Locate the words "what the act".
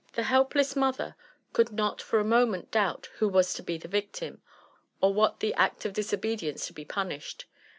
5.13-5.85